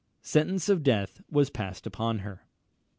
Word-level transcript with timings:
Sentence 0.23 0.67
of 0.67 0.81
death 0.81 1.21
was 1.29 1.51
passed 1.51 1.85
upon 1.85 2.21
her. 2.25 2.41